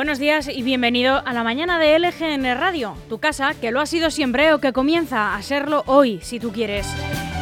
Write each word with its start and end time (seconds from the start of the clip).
Buenos 0.00 0.18
días 0.18 0.48
y 0.48 0.62
bienvenido 0.62 1.20
a 1.26 1.34
la 1.34 1.44
mañana 1.44 1.78
de 1.78 1.98
LGN 1.98 2.58
Radio, 2.58 2.96
tu 3.10 3.18
casa 3.18 3.52
que 3.52 3.70
lo 3.70 3.80
ha 3.80 3.86
sido 3.86 4.10
siempre 4.10 4.54
o 4.54 4.58
que 4.58 4.72
comienza 4.72 5.34
a 5.34 5.42
serlo 5.42 5.82
hoy, 5.84 6.20
si 6.22 6.40
tú 6.40 6.52
quieres. 6.52 6.86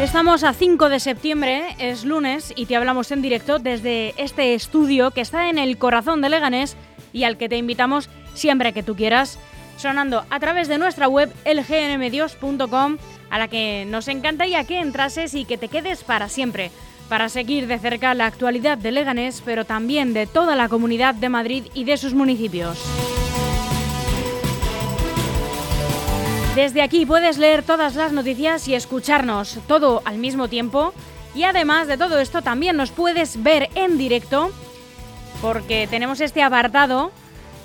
Estamos 0.01 0.43
a 0.43 0.53
5 0.53 0.89
de 0.89 0.99
septiembre, 0.99 1.77
es 1.79 2.05
lunes, 2.05 2.53
y 2.57 2.67
te 2.67 2.75
hablamos 2.75 3.13
en 3.13 3.23
directo 3.23 3.61
desde 3.61 4.13
este 4.17 4.55
estudio 4.55 5.13
que 5.13 5.21
está 5.21 5.51
en 5.51 5.57
el 5.57 5.79
corazón 5.79 6.21
de 6.21 6.31
Leganés 6.31 6.77
y 7.13 7.23
al 7.23 7.37
que 7.37 7.49
te 7.49 7.59
invitamos 7.59 8.11
siempre 8.35 8.73
que 8.73 8.83
tú 8.83 8.97
quieras, 8.97 9.39
sonando 9.77 10.25
a 10.29 10.41
través 10.41 10.67
de 10.67 10.79
nuestra 10.79 11.07
web 11.07 11.33
lgnmedios.com, 11.45 12.99
a 13.31 13.39
la 13.39 13.47
que 13.47 13.87
nos 13.87 14.09
encantaría 14.09 14.65
que 14.65 14.81
entrases 14.81 15.33
y 15.35 15.45
que 15.45 15.59
te 15.59 15.69
quedes 15.69 16.03
para 16.03 16.29
siempre 16.29 16.73
para 17.09 17.29
seguir 17.29 17.67
de 17.67 17.79
cerca 17.79 18.15
la 18.15 18.27
actualidad 18.27 18.79
de 18.79 18.93
Leganés, 18.93 19.43
pero 19.45 19.65
también 19.65 20.13
de 20.13 20.27
toda 20.27 20.57
la 20.57 20.69
comunidad 20.69 21.15
de 21.15 21.29
Madrid 21.29 21.65
y 21.75 21.85
de 21.85 21.97
sus 21.97 22.15
municipios. 22.15 22.79
Desde 26.55 26.83
aquí 26.83 27.07
puedes 27.07 27.39
leer 27.39 27.63
todas 27.63 27.95
las 27.95 28.13
noticias 28.13 28.67
y 28.67 28.75
escucharnos 28.75 29.59
todo 29.69 30.03
al 30.05 30.19
mismo 30.19 30.49
tiempo. 30.49 30.93
Y 31.35 31.45
además 31.45 31.87
de 31.87 31.97
todo 31.97 32.19
esto 32.19 32.43
también 32.43 32.77
nos 32.77 32.91
puedes 32.91 33.41
ver 33.43 33.69
en 33.77 33.97
directo 33.97 34.51
porque 35.41 35.87
tenemos 35.89 36.21
este 36.21 36.43
apartado 36.43 37.13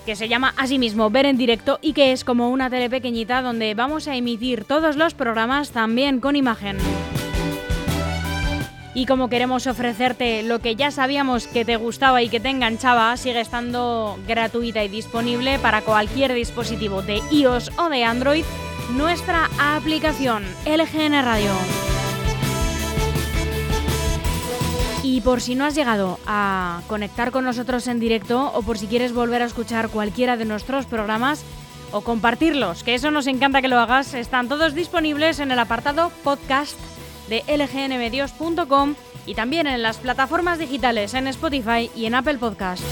que 0.05 0.15
se 0.15 0.27
llama 0.27 0.53
asimismo 0.57 1.09
Ver 1.09 1.25
en 1.25 1.37
directo 1.37 1.79
y 1.81 1.93
que 1.93 2.11
es 2.11 2.23
como 2.23 2.49
una 2.49 2.69
tele 2.69 2.89
pequeñita 2.89 3.41
donde 3.41 3.73
vamos 3.73 4.07
a 4.07 4.15
emitir 4.15 4.65
todos 4.65 4.95
los 4.95 5.13
programas 5.13 5.71
también 5.71 6.19
con 6.19 6.35
imagen. 6.35 6.77
Y 8.95 9.07
como 9.07 9.27
queremos 9.27 9.65
ofrecerte 9.65 10.43
lo 10.43 10.59
que 10.59 10.75
ya 10.75 10.91
sabíamos 10.91 11.47
que 11.47 11.65
te 11.65 11.77
gustaba 11.77 12.21
y 12.21 12.29
que 12.29 12.39
te 12.39 12.49
enganchaba, 12.49 13.17
sigue 13.17 13.41
estando 13.41 14.19
gratuita 14.27 14.83
y 14.83 14.87
disponible 14.87 15.57
para 15.57 15.81
cualquier 15.81 16.33
dispositivo 16.33 17.01
de 17.01 17.19
iOS 17.31 17.71
o 17.79 17.89
de 17.89 18.03
Android 18.03 18.45
nuestra 18.91 19.49
aplicación 19.59 20.43
LGN 20.65 21.23
Radio. 21.23 21.51
Y 25.01 25.21
por 25.21 25.41
si 25.41 25.55
no 25.55 25.65
has 25.65 25.75
llegado 25.75 26.19
a 26.25 26.81
conectar 26.87 27.31
con 27.31 27.45
nosotros 27.45 27.87
en 27.87 27.99
directo 27.99 28.51
o 28.53 28.61
por 28.61 28.77
si 28.77 28.87
quieres 28.87 29.13
volver 29.13 29.41
a 29.41 29.45
escuchar 29.45 29.89
cualquiera 29.89 30.37
de 30.37 30.45
nuestros 30.45 30.85
programas 30.85 31.43
o 31.91 32.01
compartirlos, 32.01 32.83
que 32.83 32.95
eso 32.95 33.11
nos 33.11 33.27
encanta 33.27 33.61
que 33.61 33.67
lo 33.67 33.79
hagas, 33.79 34.13
están 34.13 34.47
todos 34.47 34.73
disponibles 34.73 35.39
en 35.39 35.51
el 35.51 35.59
apartado 35.59 36.11
podcast 36.23 36.77
de 37.29 37.43
lgnmedios.com 37.47 38.95
y 39.25 39.35
también 39.35 39.67
en 39.67 39.81
las 39.81 39.97
plataformas 39.97 40.59
digitales 40.59 41.13
en 41.13 41.27
Spotify 41.27 41.89
y 41.95 42.05
en 42.05 42.15
Apple 42.15 42.37
Podcast. 42.37 42.83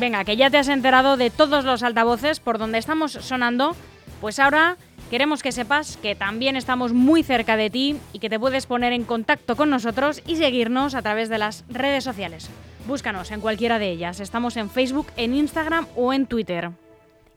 Venga, 0.00 0.24
que 0.24 0.36
ya 0.36 0.50
te 0.50 0.58
has 0.58 0.68
enterado 0.68 1.16
de 1.16 1.30
todos 1.30 1.64
los 1.64 1.82
altavoces 1.82 2.40
por 2.40 2.58
donde 2.58 2.78
estamos 2.78 3.12
sonando, 3.12 3.74
pues 4.20 4.38
ahora 4.38 4.76
queremos 5.10 5.42
que 5.42 5.52
sepas 5.52 5.96
que 5.96 6.14
también 6.14 6.56
estamos 6.56 6.92
muy 6.92 7.22
cerca 7.22 7.56
de 7.56 7.70
ti 7.70 7.96
y 8.12 8.18
que 8.18 8.28
te 8.28 8.38
puedes 8.38 8.66
poner 8.66 8.92
en 8.92 9.04
contacto 9.04 9.56
con 9.56 9.70
nosotros 9.70 10.22
y 10.26 10.36
seguirnos 10.36 10.94
a 10.94 11.02
través 11.02 11.28
de 11.28 11.38
las 11.38 11.64
redes 11.68 12.04
sociales. 12.04 12.50
Búscanos 12.86 13.30
en 13.30 13.40
cualquiera 13.40 13.78
de 13.78 13.90
ellas. 13.90 14.20
Estamos 14.20 14.56
en 14.56 14.68
Facebook, 14.68 15.06
en 15.16 15.34
Instagram 15.34 15.86
o 15.96 16.12
en 16.12 16.26
Twitter. 16.26 16.70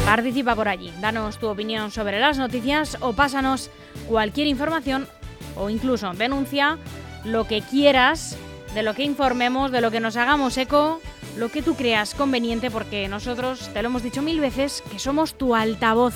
Participa 0.05 0.55
por 0.55 0.69
allí, 0.69 0.93
danos 1.01 1.39
tu 1.39 1.49
opinión 1.49 1.91
sobre 1.91 2.21
las 2.21 2.39
noticias 2.39 2.97
o 3.01 3.13
pásanos 3.13 3.71
cualquier 4.09 4.47
información 4.47 5.09
o 5.57 5.69
incluso 5.69 6.13
denuncia 6.13 6.79
lo 7.25 7.47
que 7.47 7.61
quieras 7.61 8.37
de 8.75 8.83
lo 8.83 8.95
que 8.95 9.03
informemos, 9.03 9.71
de 9.71 9.81
lo 9.81 9.91
que 9.91 10.01
nos 10.01 10.17
hagamos 10.17 10.57
eco 10.57 11.01
lo 11.39 11.51
que 11.51 11.63
tú 11.63 11.75
creas 11.77 12.15
conveniente 12.15 12.71
porque 12.71 13.09
nosotros, 13.09 13.71
te 13.73 13.81
lo 13.83 13.89
hemos 13.89 14.03
dicho 14.03 14.21
mil 14.23 14.41
veces, 14.41 14.83
que 14.91 14.99
somos 14.99 15.35
tu 15.35 15.55
altavoz. 15.55 16.15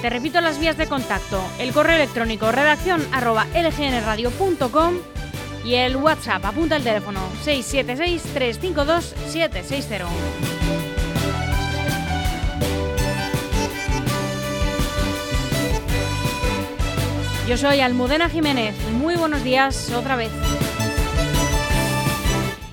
Te 0.00 0.08
repito 0.08 0.40
las 0.40 0.58
vías 0.58 0.78
de 0.78 0.86
contacto, 0.86 1.44
el 1.58 1.72
correo 1.72 1.96
electrónico 1.96 2.50
redacción 2.50 3.06
arroba 3.12 3.46
y 5.62 5.74
el 5.74 5.96
WhatsApp, 5.96 6.42
apunta 6.46 6.76
el 6.76 6.82
teléfono 6.82 7.20
676-352-760. 7.44 10.06
Yo 17.46 17.58
soy 17.58 17.80
Almudena 17.80 18.30
Jiménez, 18.30 18.74
muy 18.92 19.16
buenos 19.16 19.44
días 19.44 19.90
otra 19.90 20.16
vez. 20.16 20.30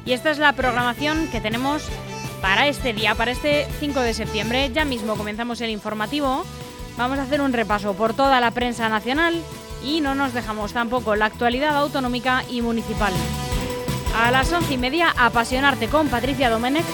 Y 0.07 0.13
esta 0.13 0.31
es 0.31 0.37
la 0.37 0.53
programación 0.53 1.27
que 1.27 1.41
tenemos 1.41 1.83
para 2.41 2.67
este 2.67 2.93
día, 2.93 3.13
para 3.13 3.31
este 3.31 3.67
5 3.81 3.99
de 3.99 4.13
septiembre. 4.13 4.71
Ya 4.73 4.85
mismo 4.85 5.17
comenzamos 5.17 5.59
el 5.59 5.69
informativo. 5.69 6.45
Vamos 6.97 7.19
a 7.19 7.23
hacer 7.23 7.41
un 7.41 7.51
repaso 7.51 7.93
por 7.93 8.13
toda 8.13 8.39
la 8.39 8.51
prensa 8.51 8.87
nacional 8.87 9.35
y 9.83 9.99
no 9.99 10.15
nos 10.15 10.33
dejamos 10.33 10.71
tampoco 10.71 11.17
la 11.17 11.25
actualidad 11.25 11.75
autonómica 11.75 12.45
y 12.49 12.61
municipal. 12.61 13.11
A 14.17 14.31
las 14.31 14.51
once 14.53 14.75
y 14.75 14.77
media, 14.77 15.13
apasionarte 15.17 15.89
con 15.89 16.07
Patricia 16.07 16.49
Domenech. 16.49 16.85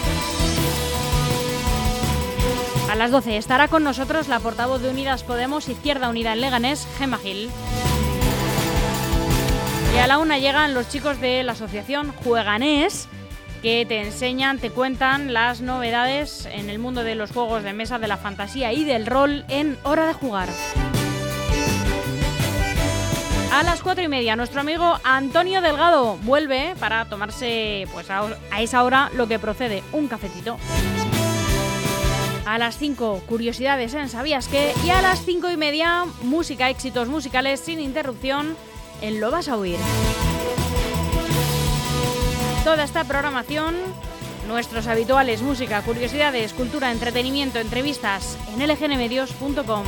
A 2.92 2.96
las 2.96 3.12
12 3.12 3.38
estará 3.38 3.68
con 3.68 3.84
nosotros 3.84 4.28
la 4.28 4.40
portavoz 4.40 4.82
de 4.82 4.90
Unidas 4.90 5.22
Podemos 5.22 5.70
Izquierda 5.70 6.10
Unida 6.10 6.34
en 6.34 6.42
Leganés, 6.42 6.88
Gemma 6.98 7.20
Gil. 7.20 7.52
Y 9.94 9.98
a 10.00 10.08
la 10.08 10.18
una 10.18 10.40
llegan 10.40 10.74
los 10.74 10.90
chicos 10.90 11.22
de 11.22 11.44
la 11.44 11.52
asociación 11.52 12.12
Jueganés 12.24 13.08
que 13.62 13.86
te 13.86 14.02
enseñan, 14.02 14.60
te 14.60 14.72
cuentan 14.72 15.34
las 15.34 15.62
novedades 15.62 16.48
en 16.52 16.70
el 16.70 16.80
mundo 16.80 17.04
de 17.04 17.16
los 17.16 17.32
juegos 17.32 17.64
de 17.64 17.72
mesa, 17.72 17.98
de 18.00 18.08
la 18.08 18.18
fantasía 18.18 18.74
y 18.74 18.84
del 18.84 19.06
rol 19.06 19.46
en 19.48 19.78
Hora 19.84 20.06
de 20.08 20.14
Jugar. 20.14 20.50
A 23.54 23.62
las 23.62 23.82
cuatro 23.82 24.04
y 24.04 24.08
media, 24.08 24.36
nuestro 24.36 24.62
amigo 24.62 25.00
Antonio 25.04 25.62
Delgado 25.62 26.18
vuelve 26.24 26.74
para 26.80 27.06
tomarse 27.06 27.88
pues, 27.94 28.10
a, 28.10 28.26
esa 28.60 28.84
hora 28.84 29.12
lo 29.16 29.28
que 29.28 29.38
procede, 29.38 29.84
un 29.94 30.08
cafetito. 30.08 30.58
A 32.46 32.58
las 32.58 32.78
5, 32.80 33.22
curiosidades 33.28 33.94
en 33.94 34.10
¿Sabías 34.10 34.48
qué? 34.48 34.74
Y 34.84 34.90
a 34.90 35.02
las 35.02 35.24
cinco 35.24 35.50
y 35.50 35.56
media, 35.56 36.04
música, 36.24 36.70
éxitos 36.70 37.08
musicales 37.08 37.60
sin 37.60 37.80
interrupción 37.80 38.58
en 39.04 39.20
Lo 39.20 39.30
vas 39.30 39.50
a 39.50 39.58
oír. 39.58 39.78
Toda 42.64 42.86
esta 42.86 43.04
programación, 43.04 43.76
nuestros 44.48 44.88
habituales 44.88 45.42
música, 45.42 45.82
curiosidades, 45.82 46.54
cultura, 46.54 46.92
entretenimiento, 46.92 47.60
entrevistas 47.60 48.38
en 48.54 48.66
lgnmedios.com. 48.66 49.84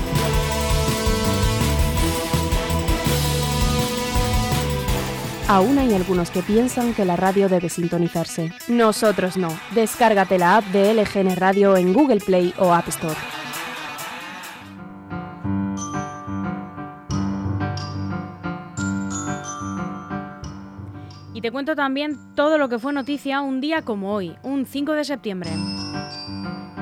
Aún 5.48 5.78
hay 5.78 5.94
algunos 5.94 6.32
que 6.32 6.42
piensan 6.42 6.94
que 6.94 7.06
la 7.06 7.16
radio 7.16 7.48
debe 7.48 7.70
sintonizarse. 7.70 8.52
Nosotros 8.68 9.38
no. 9.38 9.48
Descárgate 9.72 10.40
la 10.40 10.58
app 10.58 10.66
de 10.66 10.94
LGN 10.94 11.36
Radio 11.36 11.78
en 11.78 11.94
Google 11.94 12.20
Play 12.20 12.54
o 12.58 12.74
App 12.74 12.88
Store. 12.90 13.16
Te 21.46 21.52
cuento 21.52 21.76
también 21.76 22.18
todo 22.34 22.58
lo 22.58 22.70
que 22.70 22.80
fue 22.80 22.92
noticia 22.92 23.42
un 23.42 23.62
día 23.62 23.84
como 23.84 24.12
hoy, 24.16 24.36
un 24.42 24.66
5 24.66 24.94
de 24.94 25.04
septiembre. 25.04 25.52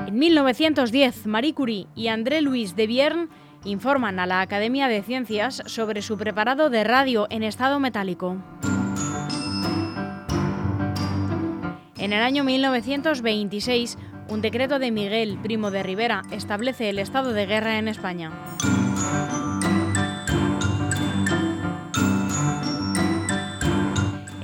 En 0.06 0.18
1910, 0.18 1.26
Marie 1.26 1.52
Curie 1.52 1.86
y 1.94 2.08
André 2.08 2.40
Louis 2.40 2.74
de 2.74 2.86
Vierne 2.86 3.28
informan 3.66 4.18
a 4.18 4.24
la 4.24 4.40
Academia 4.40 4.88
de 4.88 5.02
Ciencias 5.02 5.62
sobre 5.66 6.00
su 6.00 6.16
preparado 6.16 6.70
de 6.70 6.82
radio 6.82 7.26
en 7.28 7.42
estado 7.42 7.78
metálico. 7.78 8.38
En 11.98 12.14
el 12.14 12.22
año 12.22 12.42
1926, 12.42 13.98
un 14.30 14.40
decreto 14.40 14.78
de 14.78 14.90
Miguel 14.90 15.38
Primo 15.42 15.70
de 15.70 15.82
Rivera 15.82 16.22
establece 16.30 16.88
el 16.88 16.98
estado 16.98 17.34
de 17.34 17.44
guerra 17.44 17.76
en 17.76 17.88
España. 17.88 18.32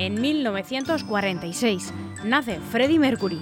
En 0.01 0.19
1946 0.19 1.93
nace 2.25 2.59
Freddie 2.59 2.99
Mercury, 2.99 3.39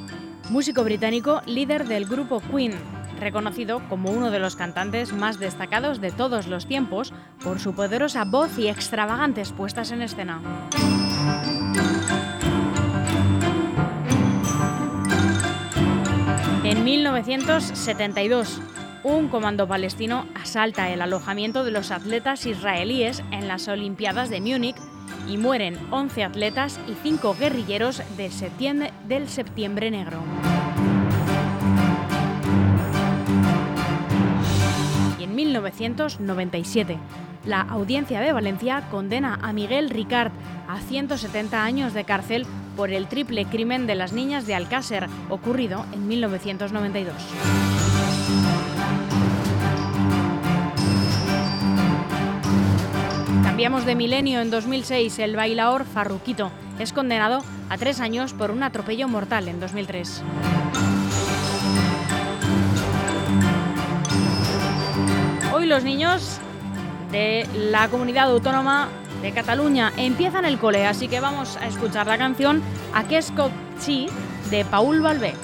músico 0.51 0.83
británico 0.83 1.41
líder 1.47 1.87
del 1.87 2.05
grupo 2.05 2.41
Queen, 2.41 2.73
reconocido 3.21 3.81
como 3.89 4.11
uno 4.11 4.33
de 4.33 4.41
los 4.41 4.57
cantantes 4.57 5.13
más 5.13 5.39
destacados 5.39 6.01
de 6.01 6.11
todos 6.11 6.49
los 6.49 6.67
tiempos 6.67 7.13
por 7.45 7.61
su 7.61 7.77
poderosa 7.77 8.25
voz 8.25 8.59
y 8.59 8.67
extravagantes 8.67 9.53
puestas 9.53 9.93
en 9.93 10.03
escena. 10.03 10.43
En 16.65 16.83
1972, 16.83 18.61
un 19.05 19.29
comando 19.29 19.69
palestino 19.69 20.27
asalta 20.35 20.91
el 20.91 21.03
alojamiento 21.03 21.63
de 21.63 21.71
los 21.71 21.93
atletas 21.93 22.47
israelíes 22.47 23.23
en 23.31 23.47
las 23.47 23.69
Olimpiadas 23.69 24.29
de 24.29 24.41
Múnich 24.41 24.75
y 25.29 25.37
mueren 25.37 25.79
11 25.91 26.25
atletas 26.25 26.81
y 26.89 26.95
5 27.03 27.37
guerrilleros 27.39 28.03
de 28.17 28.31
septiembre, 28.31 28.93
del 29.07 29.29
Septiembre 29.29 29.91
Negro. 29.91 30.19
Y 35.19 35.25
en 35.25 35.35
1997, 35.35 36.99
la 37.45 37.61
Audiencia 37.61 38.21
de 38.21 38.33
Valencia 38.33 38.89
condena 38.91 39.39
a 39.43 39.53
Miguel 39.53 39.91
Ricard 39.91 40.33
a 40.69 40.81
170 40.81 41.63
años 41.63 41.95
de 41.95 42.05
cárcel 42.05 42.47
por 42.77 42.91
el 42.91 43.09
triple 43.09 43.45
crimen 43.47 43.87
de 43.87 43.95
las 43.95 44.13
niñas 44.13 44.47
de 44.47 44.55
Alcácer, 44.55 45.07
ocurrido 45.31 45.85
en 45.93 46.09
1992. 46.09 47.15
Cambiamos 53.59 53.87
de 53.87 53.97
milenio. 53.97 54.41
En 54.41 54.51
2006, 54.51 55.19
el 55.19 55.35
bailaor 55.35 55.85
Farruquito 55.85 56.53
es 56.79 56.93
condenado 56.93 57.43
a 57.69 57.77
tres 57.77 57.99
años 57.99 58.33
por 58.33 58.53
un 58.53 58.63
atropello 58.63 59.09
mortal 59.09 59.49
en 59.49 59.59
2003. 59.59 60.23
Hoy 65.53 65.67
los 65.67 65.83
niños 65.83 66.39
de 67.11 67.49
la 67.57 67.89
comunidad 67.89 68.31
autónoma 68.31 68.91
de 69.23 69.33
Cataluña 69.33 69.93
empiezan 69.97 70.45
el 70.45 70.61
cole, 70.61 70.87
así 70.87 71.09
que 71.09 71.19
vamos 71.19 71.57
a 71.57 71.67
escuchar 71.67 72.07
la 72.07 72.17
canción 72.17 72.63
Aquest 72.95 73.35
cop 73.35 73.51
de 74.51 74.65
Paul 74.67 75.01
Balbé. 75.01 75.35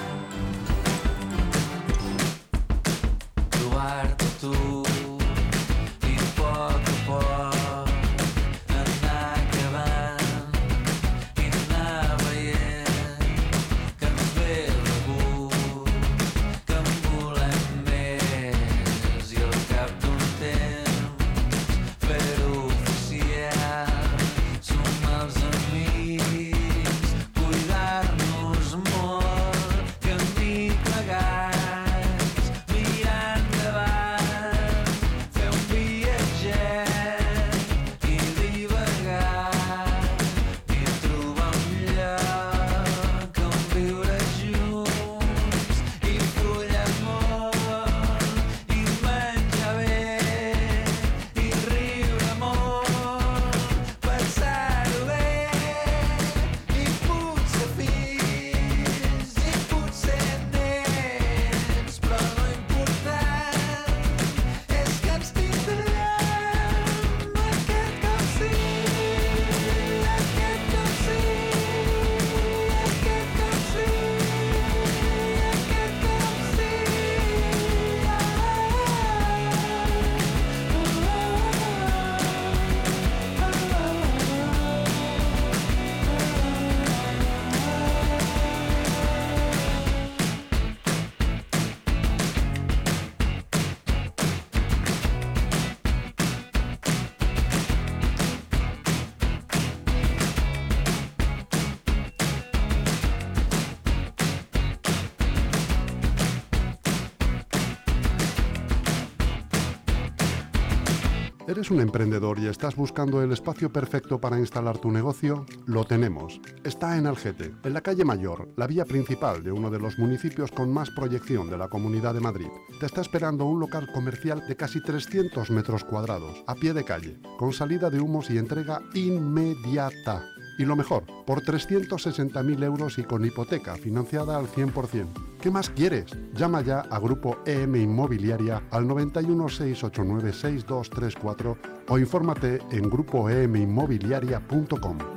¿Eres 111.46 111.70
un 111.70 111.78
emprendedor 111.80 112.38
y 112.38 112.46
estás 112.46 112.74
buscando 112.74 113.22
el 113.22 113.30
espacio 113.30 113.70
perfecto 113.70 114.18
para 114.18 114.38
instalar 114.38 114.78
tu 114.78 114.90
negocio? 114.90 115.44
Lo 115.66 115.84
tenemos. 115.84 116.40
Está 116.64 116.96
en 116.96 117.06
Algete, 117.06 117.52
en 117.62 117.74
la 117.74 117.82
calle 117.82 118.02
Mayor, 118.02 118.48
la 118.56 118.66
vía 118.66 118.86
principal 118.86 119.42
de 119.42 119.52
uno 119.52 119.70
de 119.70 119.78
los 119.78 119.98
municipios 119.98 120.50
con 120.50 120.72
más 120.72 120.88
proyección 120.88 121.50
de 121.50 121.58
la 121.58 121.68
Comunidad 121.68 122.14
de 122.14 122.20
Madrid. 122.20 122.48
Te 122.80 122.86
está 122.86 123.02
esperando 123.02 123.44
un 123.44 123.60
local 123.60 123.86
comercial 123.92 124.42
de 124.48 124.56
casi 124.56 124.82
300 124.82 125.50
metros 125.50 125.84
cuadrados, 125.84 126.42
a 126.46 126.54
pie 126.54 126.72
de 126.72 126.84
calle, 126.84 127.18
con 127.38 127.52
salida 127.52 127.90
de 127.90 128.00
humos 128.00 128.30
y 128.30 128.38
entrega 128.38 128.80
inmediata. 128.94 130.24
Y 130.58 130.64
lo 130.64 130.76
mejor, 130.76 131.04
por 131.26 131.42
360.000 131.42 132.64
euros 132.64 132.98
y 132.98 133.04
con 133.04 133.22
hipoteca 133.22 133.76
financiada 133.76 134.38
al 134.38 134.46
100%. 134.46 135.33
¿Qué 135.44 135.50
más 135.50 135.68
quieres? 135.68 136.06
Llama 136.32 136.62
ya 136.62 136.80
a 136.80 136.98
Grupo 136.98 137.36
EM 137.44 137.76
Inmobiliaria 137.76 138.62
al 138.70 138.88
91 138.88 139.50
689 139.50 140.32
6234 140.32 141.58
o 141.86 141.98
infórmate 141.98 142.60
en 142.70 142.88
grupoeminmobiliaria.com. 142.88 145.13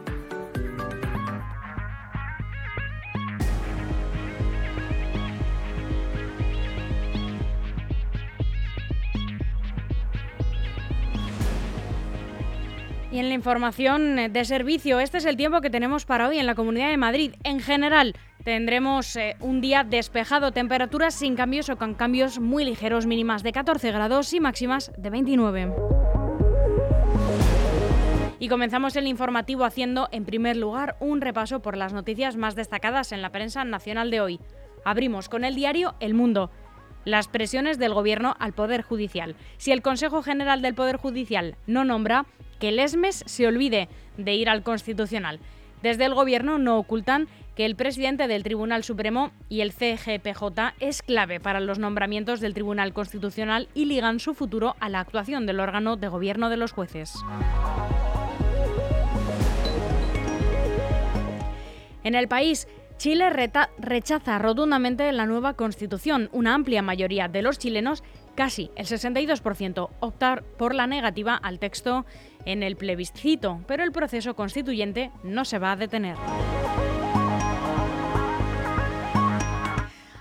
información 13.37 14.33
de 14.33 14.45
servicio, 14.45 14.99
este 14.99 15.19
es 15.19 15.25
el 15.25 15.37
tiempo 15.37 15.61
que 15.61 15.69
tenemos 15.69 16.05
para 16.05 16.27
hoy 16.27 16.39
en 16.39 16.47
la 16.47 16.55
Comunidad 16.55 16.89
de 16.89 16.97
Madrid. 16.97 17.35
En 17.43 17.59
general, 17.59 18.15
tendremos 18.43 19.15
eh, 19.15 19.37
un 19.39 19.61
día 19.61 19.83
despejado, 19.83 20.51
temperaturas 20.51 21.13
sin 21.13 21.35
cambios 21.35 21.69
o 21.69 21.77
con 21.77 21.93
cambios 21.93 22.39
muy 22.39 22.65
ligeros, 22.65 23.05
mínimas 23.05 23.43
de 23.43 23.51
14 23.51 23.91
grados 23.91 24.33
y 24.33 24.39
máximas 24.39 24.91
de 24.97 25.09
29. 25.09 25.73
Y 28.39 28.49
comenzamos 28.49 28.95
el 28.95 29.07
informativo 29.07 29.63
haciendo, 29.65 30.09
en 30.11 30.25
primer 30.25 30.57
lugar, 30.57 30.97
un 30.99 31.21
repaso 31.21 31.61
por 31.61 31.77
las 31.77 31.93
noticias 31.93 32.35
más 32.35 32.55
destacadas 32.55 33.11
en 33.11 33.21
la 33.21 33.31
prensa 33.31 33.63
nacional 33.63 34.11
de 34.11 34.21
hoy. 34.21 34.39
Abrimos 34.83 35.29
con 35.29 35.43
el 35.45 35.55
diario 35.55 35.95
El 35.99 36.15
Mundo. 36.15 36.49
Las 37.05 37.27
presiones 37.27 37.77
del 37.77 37.93
Gobierno 37.93 38.35
al 38.39 38.53
Poder 38.53 38.81
Judicial. 38.81 39.35
Si 39.57 39.71
el 39.71 39.81
Consejo 39.81 40.23
General 40.23 40.61
del 40.61 40.75
Poder 40.75 40.97
Judicial 40.97 41.55
no 41.67 41.85
nombra, 41.85 42.25
que 42.59 42.69
el 42.69 42.79
ESMES 42.79 43.23
se 43.25 43.47
olvide 43.47 43.89
de 44.17 44.35
ir 44.35 44.49
al 44.49 44.63
Constitucional. 44.63 45.39
Desde 45.81 46.05
el 46.05 46.15
Gobierno 46.15 46.57
no 46.57 46.77
ocultan 46.77 47.27
que 47.55 47.65
el 47.65 47.75
presidente 47.75 48.27
del 48.27 48.43
Tribunal 48.43 48.83
Supremo 48.83 49.31
y 49.49 49.61
el 49.61 49.71
CGPJ 49.71 50.73
es 50.79 51.01
clave 51.01 51.39
para 51.39 51.59
los 51.59 51.79
nombramientos 51.79 52.39
del 52.39 52.53
Tribunal 52.53 52.93
Constitucional 52.93 53.67
y 53.73 53.85
ligan 53.85 54.19
su 54.19 54.33
futuro 54.33 54.75
a 54.79 54.89
la 54.89 54.99
actuación 54.99 55.45
del 55.45 55.59
órgano 55.59 55.95
de 55.95 56.07
gobierno 56.07 56.49
de 56.49 56.57
los 56.57 56.71
jueces. 56.71 57.13
En 62.03 62.15
el 62.15 62.27
país, 62.27 62.67
Chile 62.97 63.29
rechaza 63.29 64.39
rotundamente 64.39 65.11
la 65.11 65.25
nueva 65.25 65.53
constitución. 65.53 66.29
Una 66.31 66.55
amplia 66.55 66.81
mayoría 66.81 67.27
de 67.27 67.43
los 67.43 67.59
chilenos, 67.59 68.03
casi 68.33 68.71
el 68.75 68.87
62%, 68.87 69.89
optar 69.99 70.43
por 70.43 70.73
la 70.73 70.87
negativa 70.87 71.35
al 71.35 71.59
texto 71.59 72.05
en 72.47 72.63
el 72.63 72.77
plebiscito, 72.77 73.59
pero 73.67 73.83
el 73.83 73.91
proceso 73.91 74.35
constituyente 74.35 75.11
no 75.23 75.45
se 75.45 75.59
va 75.59 75.73
a 75.73 75.75
detener. 75.75 76.15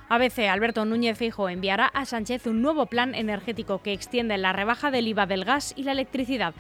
ABC, 0.09 0.49
Alberto 0.49 0.85
Núñez 0.85 1.18
Feijo 1.18 1.49
enviará 1.49 1.87
a 1.87 2.04
Sánchez 2.04 2.47
un 2.47 2.62
nuevo 2.62 2.87
plan 2.87 3.14
energético 3.14 3.83
que 3.83 3.92
extiende 3.92 4.38
la 4.38 4.52
rebaja 4.52 4.90
del 4.90 5.09
IVA 5.09 5.26
del 5.26 5.45
gas 5.45 5.73
y 5.76 5.85
la 5.85 5.92
electricidad. 5.92 6.54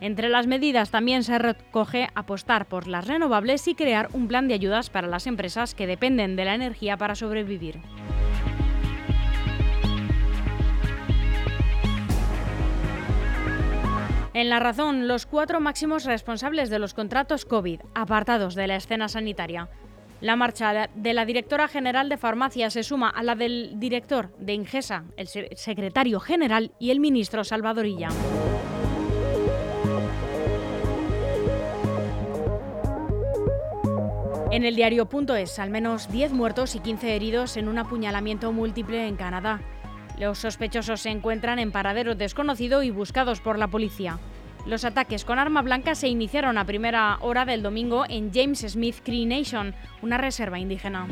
Entre 0.00 0.28
las 0.28 0.46
medidas 0.46 0.90
también 0.90 1.24
se 1.24 1.38
recoge 1.38 2.08
apostar 2.14 2.66
por 2.66 2.86
las 2.86 3.06
renovables 3.06 3.68
y 3.68 3.74
crear 3.74 4.08
un 4.12 4.28
plan 4.28 4.48
de 4.48 4.54
ayudas 4.54 4.90
para 4.90 5.08
las 5.08 5.26
empresas 5.26 5.74
que 5.74 5.86
dependen 5.86 6.36
de 6.36 6.44
la 6.44 6.54
energía 6.54 6.96
para 6.96 7.14
sobrevivir. 7.14 7.80
En 14.36 14.50
la 14.50 14.60
razón, 14.60 15.08
los 15.08 15.24
cuatro 15.24 15.60
máximos 15.60 16.04
responsables 16.04 16.68
de 16.68 16.78
los 16.78 16.92
contratos 16.92 17.46
COVID, 17.46 17.80
apartados 17.94 18.54
de 18.54 18.66
la 18.66 18.76
escena 18.76 19.08
sanitaria. 19.08 19.70
La 20.20 20.36
marcha 20.36 20.90
de 20.94 21.14
la 21.14 21.24
directora 21.24 21.68
general 21.68 22.10
de 22.10 22.18
farmacia 22.18 22.68
se 22.68 22.82
suma 22.82 23.08
a 23.08 23.22
la 23.22 23.34
del 23.34 23.80
director 23.80 24.28
de 24.36 24.52
Ingesa, 24.52 25.04
el 25.16 25.26
secretario 25.26 26.20
general 26.20 26.72
y 26.78 26.90
el 26.90 27.00
ministro 27.00 27.44
Salvadorilla. 27.44 28.10
En 34.50 34.64
el 34.64 34.76
diario.es, 34.76 35.58
al 35.58 35.70
menos 35.70 36.12
10 36.12 36.32
muertos 36.32 36.74
y 36.74 36.80
15 36.80 37.16
heridos 37.16 37.56
en 37.56 37.68
un 37.68 37.78
apuñalamiento 37.78 38.52
múltiple 38.52 39.08
en 39.08 39.16
Canadá. 39.16 39.62
Los 40.18 40.38
sospechosos 40.38 41.02
se 41.02 41.10
encuentran 41.10 41.58
en 41.58 41.72
paradero 41.72 42.14
desconocido 42.14 42.82
y 42.82 42.90
buscados 42.90 43.40
por 43.40 43.58
la 43.58 43.68
policía. 43.68 44.18
Los 44.64 44.84
ataques 44.84 45.24
con 45.24 45.38
arma 45.38 45.62
blanca 45.62 45.94
se 45.94 46.08
iniciaron 46.08 46.56
a 46.56 46.64
primera 46.64 47.18
hora 47.20 47.44
del 47.44 47.62
domingo 47.62 48.04
en 48.08 48.32
James 48.32 48.60
Smith 48.66 48.96
Cree 49.04 49.26
Nation, 49.26 49.74
una 50.02 50.18
reserva 50.18 50.58
indígena. 50.58 51.06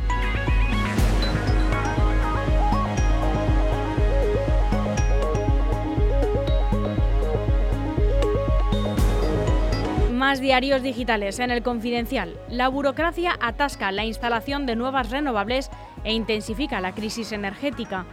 Más 10.12 10.40
diarios 10.40 10.82
digitales 10.82 11.38
en 11.38 11.50
el 11.50 11.62
confidencial. 11.62 12.38
La 12.48 12.68
burocracia 12.68 13.36
atasca 13.40 13.92
la 13.92 14.06
instalación 14.06 14.64
de 14.64 14.74
nuevas 14.74 15.10
renovables 15.10 15.70
e 16.02 16.14
intensifica 16.14 16.80
la 16.80 16.92
crisis 16.92 17.30
energética. 17.32 18.06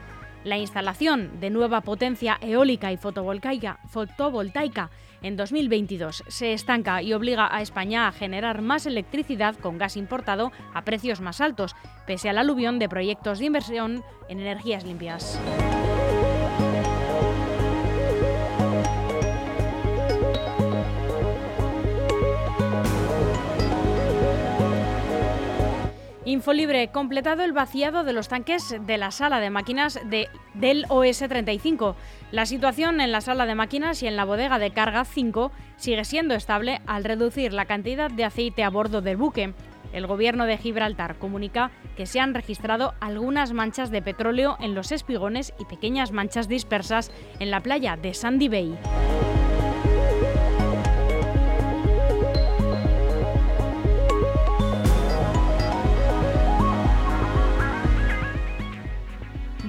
La 0.44 0.58
instalación 0.58 1.40
de 1.40 1.52
nueva 1.52 1.82
potencia 1.82 2.38
eólica 2.42 2.92
y 2.92 2.98
fotovoltaica, 2.98 3.80
fotovoltaica 3.88 4.90
en 5.22 5.38
2022 5.38 6.24
se 6.28 6.54
estanca 6.54 7.04
y 7.04 7.14
obliga 7.14 7.48
a 7.56 7.62
España 7.62 8.08
a 8.08 8.12
generar 8.12 8.64
más 8.64 8.88
electricidad 8.88 9.56
con 9.56 9.78
gas 9.78 9.98
importado 9.98 10.52
a 10.74 10.84
precios 10.84 11.22
más 11.22 11.42
altos, 11.42 11.76
pese 12.08 12.30
al 12.30 12.40
aluvión 12.40 12.80
de 12.80 12.90
proyectos 12.90 13.38
de 13.38 13.46
inversión 13.46 14.04
en 14.30 14.40
energías 14.40 14.84
limpias. 14.84 15.40
Infolibre, 26.32 26.88
completado 26.88 27.44
el 27.44 27.52
vaciado 27.52 28.06
de 28.06 28.14
los 28.14 28.30
tanques 28.30 28.74
de 28.88 28.98
la 28.98 29.12
sala 29.12 29.42
de 29.42 29.50
máquinas 29.50 30.00
de, 30.06 30.30
del 30.54 30.86
OS-35. 30.88 31.96
La 32.32 32.46
situación 32.46 33.02
en 33.02 33.12
la 33.12 33.20
sala 33.20 33.46
de 33.46 33.54
máquinas 33.54 34.02
y 34.02 34.08
en 34.08 34.16
la 34.16 34.24
bodega 34.24 34.58
de 34.58 34.72
carga 34.72 35.04
5 35.04 35.52
sigue 35.76 36.06
siendo 36.06 36.34
estable 36.34 36.80
al 36.88 37.04
reducir 37.04 37.52
la 37.52 37.66
cantidad 37.66 38.10
de 38.10 38.24
aceite 38.24 38.64
a 38.64 38.70
bordo 38.70 39.02
del 39.02 39.18
buque. 39.18 39.54
El 39.92 40.08
gobierno 40.08 40.46
de 40.46 40.58
Gibraltar 40.58 41.18
comunica 41.18 41.70
que 41.98 42.06
se 42.06 42.22
han 42.22 42.34
registrado 42.34 42.94
algunas 43.02 43.52
manchas 43.52 43.92
de 43.92 44.02
petróleo 44.02 44.56
en 44.62 44.74
los 44.74 44.94
espigones 44.94 45.54
y 45.60 45.66
pequeñas 45.66 46.14
manchas 46.14 46.48
dispersas 46.48 47.12
en 47.40 47.52
la 47.52 47.60
playa 47.60 47.98
de 47.98 48.14
Sandy 48.14 48.48
Bay. 48.48 48.78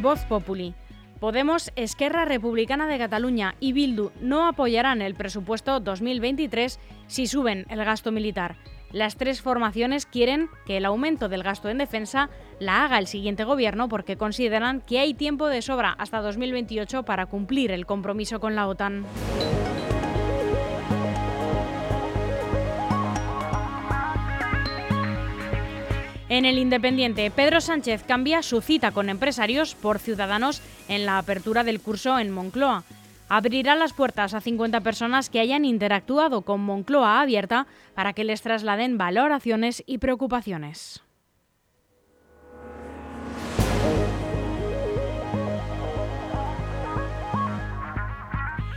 Voz 0.02 0.24
Populi. 0.24 0.74
Podemos, 1.20 1.70
Esquerra 1.76 2.24
Republicana 2.24 2.88
de 2.88 2.98
Cataluña 2.98 3.54
y 3.60 3.72
Bildu 3.72 4.10
no 4.20 4.48
apoyarán 4.48 5.00
el 5.00 5.14
presupuesto 5.14 5.78
2023 5.78 6.80
si 7.06 7.28
suben 7.28 7.64
el 7.70 7.84
gasto 7.84 8.10
militar. 8.10 8.56
Las 8.90 9.16
tres 9.16 9.40
formaciones 9.40 10.04
quieren 10.04 10.50
que 10.66 10.76
el 10.76 10.84
aumento 10.84 11.28
del 11.28 11.44
gasto 11.44 11.68
en 11.68 11.78
defensa 11.78 12.28
la 12.58 12.84
haga 12.84 12.98
el 12.98 13.06
siguiente 13.06 13.44
gobierno 13.44 13.88
porque 13.88 14.16
consideran 14.16 14.80
que 14.80 14.98
hay 14.98 15.14
tiempo 15.14 15.46
de 15.46 15.62
sobra 15.62 15.92
hasta 15.92 16.20
2028 16.20 17.04
para 17.04 17.26
cumplir 17.26 17.70
el 17.70 17.86
compromiso 17.86 18.40
con 18.40 18.56
la 18.56 18.66
OTAN. 18.66 19.06
En 26.32 26.46
el 26.46 26.56
Independiente, 26.56 27.30
Pedro 27.30 27.60
Sánchez 27.60 28.04
cambia 28.04 28.42
su 28.42 28.62
cita 28.62 28.90
con 28.90 29.10
empresarios 29.10 29.74
por 29.74 29.98
ciudadanos 29.98 30.62
en 30.88 31.04
la 31.04 31.18
apertura 31.18 31.62
del 31.62 31.78
curso 31.78 32.18
en 32.18 32.30
Moncloa. 32.30 32.84
Abrirá 33.28 33.74
las 33.76 33.92
puertas 33.92 34.32
a 34.32 34.40
50 34.40 34.80
personas 34.80 35.28
que 35.28 35.40
hayan 35.40 35.66
interactuado 35.66 36.40
con 36.40 36.62
Moncloa 36.62 37.20
abierta 37.20 37.66
para 37.94 38.14
que 38.14 38.24
les 38.24 38.40
trasladen 38.40 38.96
valoraciones 38.96 39.84
y 39.86 39.98
preocupaciones. 39.98 41.02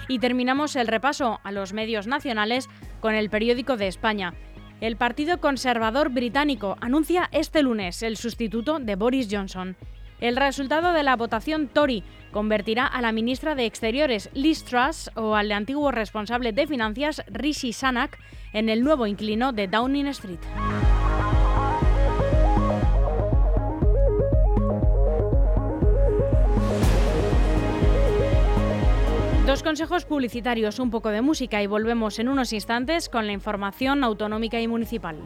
Y 0.10 0.20
terminamos 0.20 0.76
el 0.76 0.88
repaso 0.88 1.40
a 1.42 1.54
los 1.54 1.72
medios 1.72 2.06
nacionales 2.06 2.68
con 3.00 3.16
el 3.16 3.30
periódico 3.30 3.78
de 3.78 3.88
España. 3.88 4.34
El 4.82 4.98
Partido 4.98 5.40
Conservador 5.40 6.10
Británico 6.10 6.76
anuncia 6.82 7.30
este 7.32 7.64
lunes 7.64 8.04
el 8.04 8.18
sustituto 8.18 8.80
de 8.80 8.96
Boris 8.96 9.30
Johnson. 9.32 9.78
El 10.20 10.36
resultado 10.36 10.92
de 10.92 11.04
la 11.04 11.16
votación 11.16 11.68
Tory 11.68 12.04
convertirá 12.32 12.86
a 12.86 13.02
la 13.02 13.14
ministra 13.14 13.56
de 13.56 13.66
Exteriores 13.66 14.30
Liz 14.34 14.66
Truss 14.66 15.10
o 15.16 15.36
al 15.36 15.52
antiguo 15.54 15.92
responsable 15.92 16.52
de 16.52 16.68
finanzas 16.68 17.24
Rishi 17.28 17.72
Sunak 17.72 18.20
en 18.52 18.68
el 18.68 18.84
nuevo 18.84 19.08
inquilino 19.08 19.54
de 19.54 19.68
Downing 19.68 20.08
Street. 20.08 20.40
Dos 29.46 29.62
consejos 29.62 30.06
publicitarios, 30.06 30.80
un 30.80 30.90
poco 30.90 31.10
de 31.10 31.22
música 31.22 31.62
y 31.62 31.68
volvemos 31.68 32.18
en 32.18 32.30
unos 32.30 32.52
instantes 32.52 33.10
con 33.10 33.28
la 33.28 33.32
información 33.32 34.04
autonómica 34.04 34.60
y 34.60 34.68
municipal. 34.68 35.18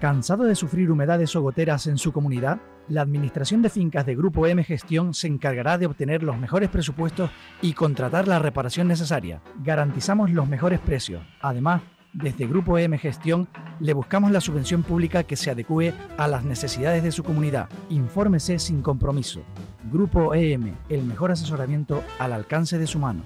¿Cansado 0.00 0.44
de 0.44 0.54
sufrir 0.54 0.90
humedades 0.90 1.34
o 1.34 1.40
goteras 1.40 1.86
en 1.86 1.96
su 1.96 2.12
comunidad? 2.12 2.60
La 2.88 3.00
Administración 3.00 3.62
de 3.62 3.70
Fincas 3.70 4.04
de 4.04 4.14
Grupo 4.14 4.46
M 4.46 4.62
Gestión 4.62 5.14
se 5.14 5.28
encargará 5.28 5.78
de 5.78 5.86
obtener 5.86 6.22
los 6.22 6.36
mejores 6.36 6.68
presupuestos 6.68 7.30
y 7.62 7.72
contratar 7.72 8.28
la 8.28 8.38
reparación 8.38 8.86
necesaria. 8.86 9.40
Garantizamos 9.64 10.30
los 10.30 10.46
mejores 10.46 10.80
precios. 10.80 11.22
Además, 11.40 11.80
desde 12.18 12.46
Grupo 12.46 12.78
M 12.78 12.98
Gestión 12.98 13.48
le 13.80 13.92
buscamos 13.92 14.32
la 14.32 14.40
subvención 14.40 14.82
pública 14.82 15.22
que 15.22 15.36
se 15.36 15.50
adecue 15.50 15.94
a 16.16 16.26
las 16.26 16.44
necesidades 16.44 17.02
de 17.02 17.12
su 17.12 17.22
comunidad. 17.22 17.68
Infórmese 17.90 18.58
sin 18.58 18.82
compromiso. 18.82 19.42
Grupo 19.90 20.34
EM, 20.34 20.74
el 20.88 21.04
mejor 21.04 21.30
asesoramiento 21.30 22.02
al 22.18 22.32
alcance 22.32 22.76
de 22.78 22.86
su 22.86 22.98
mano. 22.98 23.22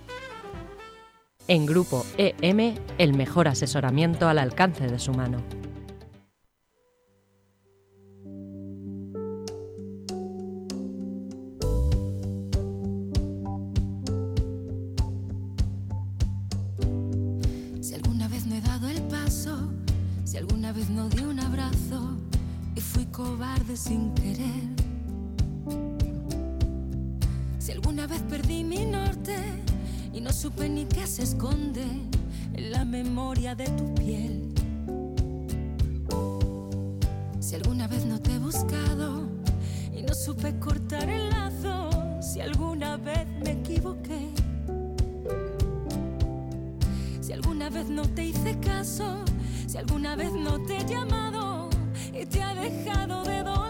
En 1.48 1.66
Grupo 1.66 2.04
EM, 2.18 2.74
el 2.98 3.14
mejor 3.14 3.48
asesoramiento 3.48 4.28
al 4.28 4.38
alcance 4.38 4.86
de 4.86 4.98
su 4.98 5.12
mano. 5.12 5.38
Sin 23.64 24.12
querer. 24.14 24.62
Si 27.58 27.70
alguna 27.70 28.08
vez 28.08 28.20
perdí 28.22 28.64
mi 28.64 28.84
norte 28.84 29.36
y 30.12 30.20
no 30.20 30.32
supe 30.32 30.68
ni 30.68 30.84
qué 30.84 31.06
se 31.06 31.22
esconde 31.22 31.84
en 32.54 32.70
la 32.72 32.84
memoria 32.84 33.54
de 33.54 33.66
tu 33.66 33.94
piel. 33.94 34.52
Si 37.38 37.54
alguna 37.54 37.86
vez 37.86 38.04
no 38.04 38.20
te 38.20 38.34
he 38.34 38.38
buscado 38.38 39.28
y 39.96 40.02
no 40.02 40.12
supe 40.12 40.58
cortar 40.58 41.08
el 41.08 41.30
lazo, 41.30 41.90
si 42.20 42.40
alguna 42.40 42.96
vez 42.96 43.26
me 43.44 43.52
equivoqué. 43.52 44.28
Si 47.20 47.32
alguna 47.32 47.70
vez 47.70 47.88
no 47.88 48.02
te 48.02 48.26
hice 48.26 48.58
caso, 48.58 49.24
si 49.68 49.78
alguna 49.78 50.16
vez 50.16 50.32
no 50.32 50.60
te 50.62 50.78
he 50.78 50.84
llamado 50.84 51.41
te 52.32 52.42
ha 52.42 52.54
dejado 52.54 53.22
de 53.24 53.42
doler, 53.42 53.61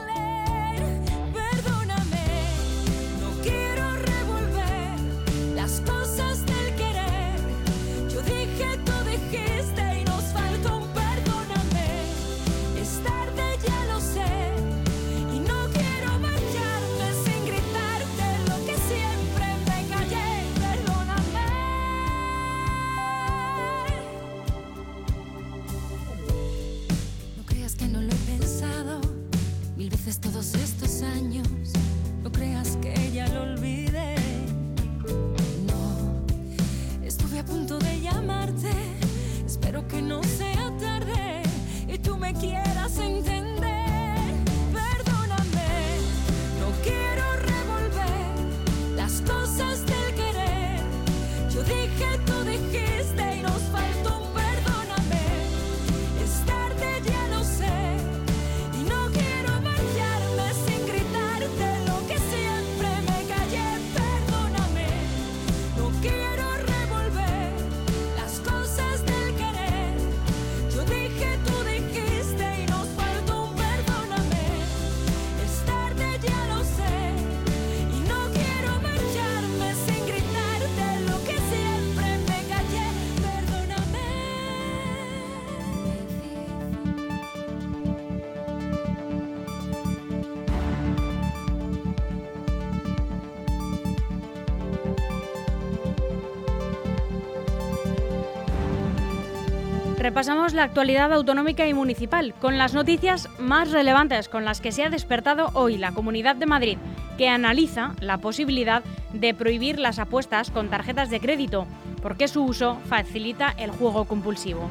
Repasamos 100.02 100.52
la 100.52 100.64
actualidad 100.64 101.12
autonómica 101.12 101.68
y 101.68 101.74
municipal 101.74 102.34
con 102.40 102.58
las 102.58 102.74
noticias 102.74 103.28
más 103.38 103.70
relevantes 103.70 104.28
con 104.28 104.44
las 104.44 104.60
que 104.60 104.72
se 104.72 104.82
ha 104.82 104.90
despertado 104.90 105.50
hoy 105.54 105.78
la 105.78 105.92
Comunidad 105.92 106.34
de 106.34 106.44
Madrid, 106.44 106.78
que 107.16 107.28
analiza 107.28 107.94
la 108.00 108.18
posibilidad 108.18 108.82
de 109.12 109.32
prohibir 109.32 109.78
las 109.78 110.00
apuestas 110.00 110.50
con 110.50 110.70
tarjetas 110.70 111.08
de 111.08 111.20
crédito, 111.20 111.68
porque 112.02 112.26
su 112.26 112.42
uso 112.42 112.80
facilita 112.86 113.54
el 113.56 113.70
juego 113.70 114.04
compulsivo. 114.06 114.68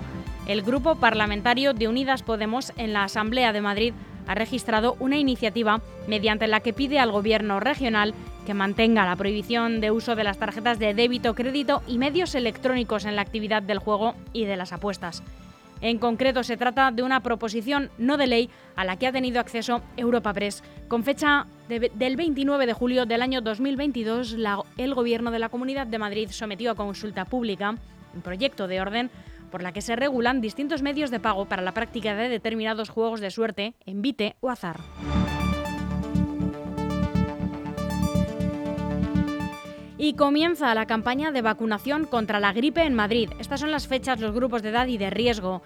El 0.48 0.63
grupo 0.63 0.96
parlamentario 0.96 1.74
de 1.74 1.88
Unidas 1.88 2.24
Podemos 2.24 2.74
en 2.76 2.91
la 2.91 3.06
Asamblea 3.06 3.54
de 3.54 3.62
Madrid 3.62 3.94
ha 4.28 4.36
registrado 4.36 4.98
una 5.00 5.15
iniciativa 5.15 5.80
mediante 6.08 6.48
la 6.48 6.60
que 6.60 6.74
pide 6.74 7.00
al 7.00 7.13
Gobierno 7.13 7.62
regional 7.62 8.13
que 8.46 8.54
mantenga 8.54 9.06
la 9.06 9.16
prohibición 9.16 9.82
de 9.82 9.92
uso 9.92 10.16
de 10.16 10.24
las 10.24 10.38
tarjetas 10.38 10.80
de 10.80 10.94
débito, 10.94 11.36
crédito 11.36 11.82
y 11.88 11.98
medios 11.98 12.36
electrónicos 12.36 13.06
en 13.06 13.16
la 13.16 13.22
actividad 13.22 13.62
del 13.62 13.80
juego 13.80 14.16
y 14.34 14.46
de 14.46 14.58
las 14.58 14.74
apuestas. 14.74 15.24
En 15.82 15.98
concreto, 15.98 16.44
se 16.44 16.58
trata 16.58 16.92
de 16.92 17.02
una 17.02 17.22
proposición 17.22 17.90
no 17.98 18.18
de 18.18 18.28
ley 18.28 18.50
a 18.76 18.86
la 18.86 18.98
que 18.98 19.08
ha 19.08 19.12
tenido 19.12 19.40
acceso 19.40 19.82
Europa 19.98 20.32
Press. 20.32 20.64
Con 20.88 21.04
fecha 21.04 21.48
de- 21.70 21.92
del 21.96 22.16
29 22.18 22.68
de 22.68 22.74
julio 22.74 23.08
del 23.08 23.24
año 23.24 23.42
2022, 23.42 24.34
la- 24.34 24.62
el 24.78 24.94
Gobierno 24.94 25.32
de 25.32 25.40
la 25.40 25.50
Comunidad 25.50 25.88
de 25.88 25.98
Madrid 25.98 26.30
sometió 26.30 26.70
a 26.72 26.76
consulta 26.76 27.26
pública 27.26 27.76
un 28.14 28.22
proyecto 28.22 28.68
de 28.68 28.80
orden 28.80 29.10
por 29.50 29.64
la 29.64 29.72
que 29.72 29.82
se 29.82 29.96
regulan 29.96 30.40
distintos 30.40 30.82
medios 30.84 31.10
de 31.10 31.20
pago 31.20 31.46
para 31.46 31.62
la 31.64 31.74
práctica 31.74 32.16
de 32.16 32.30
determinados 32.30 32.90
juegos 32.90 33.20
de 33.20 33.32
suerte, 33.32 33.74
envite 33.86 34.36
o 34.40 34.50
azar. 34.50 34.80
Y 40.04 40.16
comienza 40.16 40.74
la 40.74 40.88
campaña 40.88 41.32
de 41.32 41.44
vacunación 41.44 42.06
contra 42.06 42.40
la 42.40 42.54
gripe 42.54 42.82
en 42.82 42.96
Madrid. 42.96 43.30
Estas 43.38 43.60
son 43.60 43.70
las 43.70 43.88
fechas, 43.88 44.20
los 44.20 44.34
grupos 44.34 44.64
de 44.64 44.70
edad 44.70 44.88
y 44.88 44.98
de 44.98 45.12
riesgo. 45.12 45.62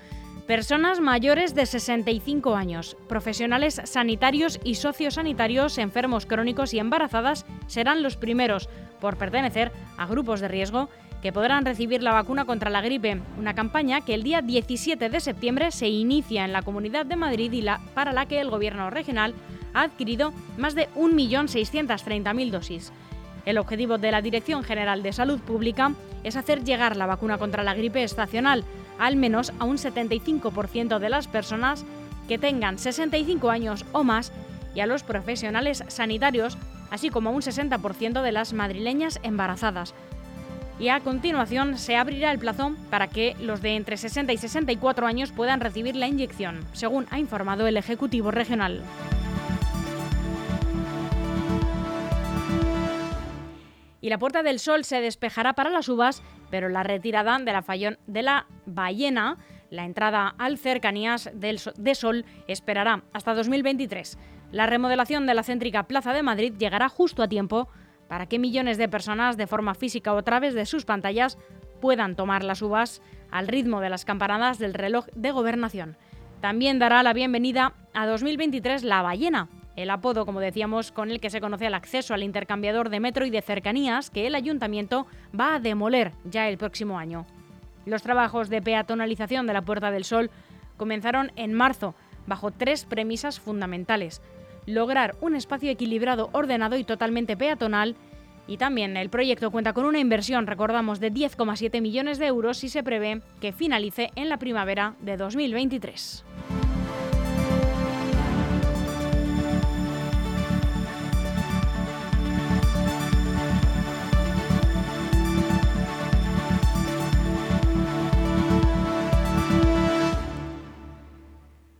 Personas 0.45 0.99
mayores 0.99 1.55
de 1.55 1.65
65 1.65 2.53
años, 2.53 2.97
profesionales 3.07 3.79
sanitarios 3.85 4.59
y 4.65 4.75
sociosanitarios, 4.75 5.77
enfermos 5.77 6.25
crónicos 6.25 6.73
y 6.73 6.79
embarazadas 6.79 7.45
serán 7.67 8.03
los 8.03 8.17
primeros 8.17 8.67
por 8.99 9.15
pertenecer 9.15 9.71
a 9.95 10.05
grupos 10.05 10.41
de 10.41 10.49
riesgo 10.49 10.89
que 11.21 11.31
podrán 11.31 11.63
recibir 11.63 12.03
la 12.03 12.11
vacuna 12.11 12.43
contra 12.43 12.69
la 12.69 12.81
gripe, 12.81 13.21
una 13.39 13.55
campaña 13.55 14.01
que 14.01 14.15
el 14.15 14.23
día 14.23 14.41
17 14.41 15.07
de 15.07 15.19
septiembre 15.21 15.71
se 15.71 15.87
inicia 15.87 16.43
en 16.43 16.51
la 16.51 16.61
Comunidad 16.61 17.05
de 17.05 17.15
Madrid 17.15 17.53
y 17.53 17.61
la, 17.61 17.79
para 17.93 18.11
la 18.11 18.25
que 18.25 18.41
el 18.41 18.49
Gobierno 18.49 18.89
regional 18.89 19.33
ha 19.73 19.83
adquirido 19.83 20.33
más 20.57 20.75
de 20.75 20.89
1.630.000 20.89 22.51
dosis. 22.51 22.91
El 23.45 23.57
objetivo 23.57 23.97
de 23.97 24.11
la 24.11 24.21
Dirección 24.21 24.63
General 24.63 25.03
de 25.03 25.13
Salud 25.13 25.39
Pública 25.39 25.93
es 26.23 26.35
hacer 26.35 26.63
llegar 26.63 26.97
la 26.97 27.05
vacuna 27.05 27.37
contra 27.37 27.63
la 27.63 27.75
gripe 27.75 28.03
estacional 28.03 28.63
al 28.99 29.15
menos 29.15 29.51
a 29.59 29.65
un 29.65 29.77
75% 29.77 30.99
de 30.99 31.09
las 31.09 31.27
personas 31.27 31.85
que 32.27 32.37
tengan 32.37 32.79
65 32.79 33.49
años 33.49 33.85
o 33.91 34.03
más 34.03 34.31
y 34.73 34.79
a 34.79 34.87
los 34.87 35.03
profesionales 35.03 35.83
sanitarios, 35.87 36.57
así 36.91 37.09
como 37.09 37.29
a 37.29 37.33
un 37.33 37.41
60% 37.41 38.21
de 38.21 38.31
las 38.31 38.53
madrileñas 38.53 39.19
embarazadas. 39.23 39.93
Y 40.77 40.89
a 40.89 40.99
continuación 40.99 41.77
se 41.77 41.95
abrirá 41.95 42.31
el 42.31 42.39
plazo 42.39 42.73
para 42.89 43.07
que 43.07 43.35
los 43.39 43.61
de 43.61 43.75
entre 43.75 43.95
60 43.95 44.33
y 44.33 44.37
64 44.37 45.07
años 45.07 45.31
puedan 45.31 45.61
recibir 45.61 45.95
la 45.95 46.07
inyección, 46.07 46.65
según 46.73 47.07
ha 47.11 47.19
informado 47.19 47.65
el 47.67 47.77
Ejecutivo 47.77 48.31
Regional. 48.31 48.81
Y 54.05 54.09
la 54.09 54.19
Puerta 54.19 54.43
del 54.43 54.59
Sol 54.59 54.85
se 54.85 55.01
despejará 55.01 55.53
para 55.53 55.71
las 55.71 55.89
uvas, 55.89 56.21
pero 56.51 56.69
la 56.69 56.83
retirada 56.83 57.39
de 57.39 57.51
la, 57.51 57.63
fallón, 57.63 57.97
de 58.05 58.21
la 58.21 58.45
ballena, 58.67 59.39
la 59.71 59.83
entrada 59.83 60.35
al 60.37 60.59
cercanías 60.59 61.31
del 61.33 61.57
so- 61.57 61.73
de 61.75 61.95
Sol, 61.95 62.23
esperará 62.47 63.01
hasta 63.13 63.33
2023. 63.33 64.19
La 64.51 64.67
remodelación 64.67 65.25
de 65.25 65.33
la 65.33 65.41
céntrica 65.41 65.87
Plaza 65.87 66.13
de 66.13 66.21
Madrid 66.21 66.53
llegará 66.55 66.87
justo 66.87 67.23
a 67.23 67.27
tiempo 67.27 67.67
para 68.07 68.27
que 68.27 68.37
millones 68.37 68.77
de 68.77 68.87
personas, 68.87 69.37
de 69.37 69.47
forma 69.47 69.73
física 69.73 70.13
o 70.13 70.19
a 70.19 70.23
través 70.23 70.53
de 70.53 70.67
sus 70.67 70.85
pantallas, 70.85 71.39
puedan 71.81 72.15
tomar 72.15 72.43
las 72.43 72.61
uvas 72.61 73.01
al 73.31 73.47
ritmo 73.47 73.81
de 73.81 73.89
las 73.89 74.05
campanadas 74.05 74.59
del 74.59 74.75
reloj 74.75 75.07
de 75.15 75.31
gobernación. 75.31 75.97
También 76.41 76.77
dará 76.77 77.01
la 77.01 77.13
bienvenida 77.13 77.73
a 77.95 78.05
2023 78.05 78.83
la 78.83 79.01
ballena, 79.01 79.49
el 79.75 79.89
apodo, 79.89 80.25
como 80.25 80.39
decíamos, 80.39 80.91
con 80.91 81.11
el 81.11 81.19
que 81.19 81.29
se 81.29 81.41
conoce 81.41 81.67
el 81.67 81.73
acceso 81.73 82.13
al 82.13 82.23
intercambiador 82.23 82.89
de 82.89 82.99
metro 82.99 83.25
y 83.25 83.29
de 83.29 83.41
cercanías 83.41 84.09
que 84.09 84.27
el 84.27 84.35
ayuntamiento 84.35 85.05
va 85.37 85.55
a 85.55 85.59
demoler 85.59 86.13
ya 86.23 86.47
el 86.47 86.57
próximo 86.57 86.97
año. 86.97 87.25
Los 87.85 88.01
trabajos 88.01 88.49
de 88.49 88.61
peatonalización 88.61 89.45
de 89.47 89.53
la 89.53 89.61
Puerta 89.61 89.91
del 89.91 90.05
Sol 90.05 90.31
comenzaron 90.77 91.31
en 91.35 91.53
marzo, 91.53 91.93
bajo 92.25 92.51
tres 92.51 92.85
premisas 92.85 93.39
fundamentales. 93.39 94.21
Lograr 94.65 95.15
un 95.21 95.35
espacio 95.35 95.69
equilibrado, 95.69 96.29
ordenado 96.31 96.77
y 96.77 96.83
totalmente 96.83 97.37
peatonal. 97.37 97.95
Y 98.47 98.57
también 98.57 98.97
el 98.97 99.09
proyecto 99.09 99.51
cuenta 99.51 99.73
con 99.73 99.85
una 99.85 99.99
inversión, 99.99 100.47
recordamos, 100.47 100.99
de 100.99 101.11
10,7 101.11 101.81
millones 101.81 102.17
de 102.17 102.27
euros 102.27 102.63
y 102.63 102.69
se 102.69 102.83
prevé 102.83 103.21
que 103.41 103.51
finalice 103.51 104.11
en 104.15 104.29
la 104.29 104.37
primavera 104.37 104.95
de 105.01 105.17
2023. 105.17 106.25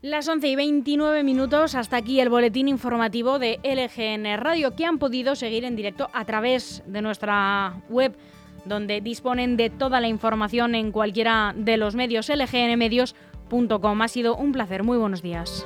Las 0.06 0.28
11 0.28 0.50
y 0.50 0.56
29 0.56 1.24
minutos, 1.24 1.74
hasta 1.74 1.98
aquí 1.98 2.20
el 2.20 2.30
boletín 2.30 2.68
informativo 2.68 3.40
de 3.40 3.60
LGN 3.64 4.38
Radio, 4.38 4.76
que 4.76 4.86
han 4.86 5.00
podido 5.00 5.34
seguir 5.34 5.66
en 5.66 5.76
directo 5.76 6.12
a 6.14 6.26
través 6.26 6.84
de 6.86 7.02
nuestra 7.02 7.82
web, 7.90 8.16
donde 8.66 9.02
disponen 9.02 9.58
de 9.58 9.72
toda 9.72 10.00
la 10.02 10.08
información 10.08 10.76
en 10.76 10.92
cualquiera 10.92 11.56
de 11.58 11.78
los 11.78 11.96
medios 11.96 12.30
lgnmedios.com. 12.30 14.02
Ha 14.04 14.08
sido 14.08 14.36
un 14.36 14.52
placer, 14.52 14.84
muy 14.84 15.00
buenos 15.00 15.24
días. 15.24 15.66